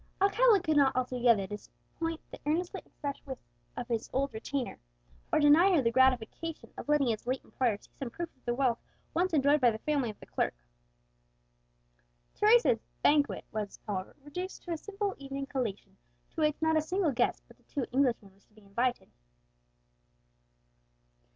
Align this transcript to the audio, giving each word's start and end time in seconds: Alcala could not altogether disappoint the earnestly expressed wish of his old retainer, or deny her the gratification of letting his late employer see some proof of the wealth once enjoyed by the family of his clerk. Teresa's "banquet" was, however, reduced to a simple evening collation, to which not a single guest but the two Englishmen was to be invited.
Alcala 0.19 0.59
could 0.59 0.77
not 0.77 0.95
altogether 0.95 1.45
disappoint 1.45 2.19
the 2.31 2.39
earnestly 2.47 2.81
expressed 2.83 3.23
wish 3.27 3.37
of 3.77 3.87
his 3.87 4.09
old 4.11 4.33
retainer, 4.33 4.79
or 5.31 5.39
deny 5.39 5.69
her 5.75 5.83
the 5.83 5.91
gratification 5.91 6.73
of 6.75 6.89
letting 6.89 7.09
his 7.09 7.27
late 7.27 7.43
employer 7.43 7.77
see 7.77 7.91
some 7.99 8.09
proof 8.09 8.35
of 8.35 8.43
the 8.43 8.55
wealth 8.55 8.79
once 9.13 9.31
enjoyed 9.31 9.61
by 9.61 9.69
the 9.69 9.77
family 9.77 10.09
of 10.09 10.19
his 10.19 10.27
clerk. 10.31 10.55
Teresa's 12.33 12.81
"banquet" 13.03 13.45
was, 13.51 13.79
however, 13.85 14.15
reduced 14.23 14.63
to 14.63 14.71
a 14.71 14.77
simple 14.77 15.13
evening 15.19 15.45
collation, 15.45 15.95
to 16.31 16.41
which 16.41 16.59
not 16.63 16.75
a 16.75 16.81
single 16.81 17.11
guest 17.11 17.43
but 17.47 17.57
the 17.57 17.63
two 17.65 17.85
Englishmen 17.93 18.33
was 18.33 18.45
to 18.45 18.53
be 18.53 18.61
invited. 18.63 19.11